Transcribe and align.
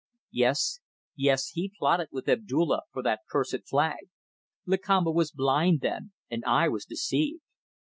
Yes, 0.31 0.79
he 1.13 1.71
plotted 1.77 2.07
with 2.11 2.27
Abdulla 2.27 2.81
for 2.91 3.03
that 3.03 3.21
cursed 3.29 3.69
flag. 3.69 4.09
Lakamba 4.65 5.11
was 5.13 5.29
blind 5.29 5.81
then, 5.81 6.11
and 6.27 6.43
I 6.43 6.69
was 6.69 6.85
deceived. 6.85 7.43